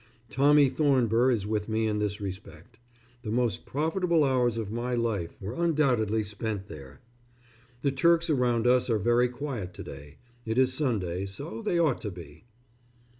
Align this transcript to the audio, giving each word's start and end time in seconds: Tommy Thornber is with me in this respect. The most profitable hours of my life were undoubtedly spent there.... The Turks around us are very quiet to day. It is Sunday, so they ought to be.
Tommy 0.31 0.67
Thornber 0.67 1.29
is 1.29 1.45
with 1.45 1.69
me 1.69 1.85
in 1.85 1.99
this 1.99 2.19
respect. 2.19 2.79
The 3.21 3.29
most 3.29 3.67
profitable 3.67 4.23
hours 4.23 4.57
of 4.57 4.71
my 4.71 4.95
life 4.95 5.39
were 5.39 5.53
undoubtedly 5.53 6.23
spent 6.23 6.65
there.... 6.65 7.01
The 7.83 7.91
Turks 7.91 8.27
around 8.27 8.65
us 8.65 8.89
are 8.89 8.97
very 8.97 9.29
quiet 9.29 9.75
to 9.75 9.83
day. 9.83 10.17
It 10.43 10.57
is 10.57 10.73
Sunday, 10.73 11.27
so 11.27 11.61
they 11.61 11.77
ought 11.77 12.01
to 12.01 12.09
be. 12.09 12.45